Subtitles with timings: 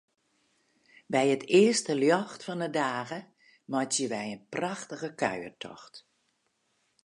[1.13, 3.19] By it earste ljocht fan 'e dage
[3.71, 5.95] meitsje wy in prachtige kuiertocht.